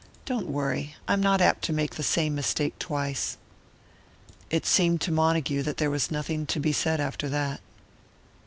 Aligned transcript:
"Don't 0.25 0.47
worry. 0.47 0.95
I 1.07 1.13
am 1.13 1.21
not 1.21 1.41
apt 1.41 1.61
to 1.65 1.73
make 1.73 1.93
the 1.93 2.01
same 2.01 2.33
mistake 2.33 2.79
twice." 2.79 3.37
It 4.49 4.65
seemed 4.65 4.99
to 5.01 5.11
Montague 5.11 5.61
that 5.61 5.77
there 5.77 5.91
was 5.91 6.09
nothing 6.09 6.47
to 6.47 6.59
be 6.59 6.73
said 6.73 6.99
after 6.99 7.29
that. 7.29 7.61